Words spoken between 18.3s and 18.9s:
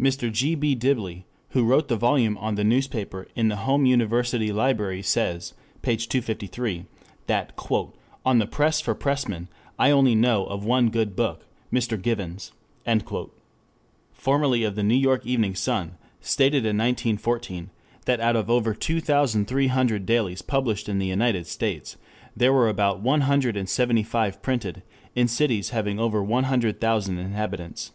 of over